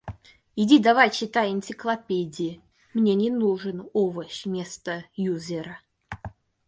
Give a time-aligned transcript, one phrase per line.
[0.55, 2.63] Иди давай читай энциклопедии,
[2.95, 5.77] мне не нужен овощ вместо юзера.